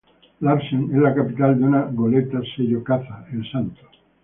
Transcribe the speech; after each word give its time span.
Larsen 0.39 0.89
es 0.95 0.95
el 1.05 1.13
capitán 1.13 1.59
de 1.59 1.63
una 1.63 1.83
goleta 1.83 2.41
sello 2.57 2.83
caza, 2.83 3.23
el 3.31 3.45
Santo. 3.51 3.81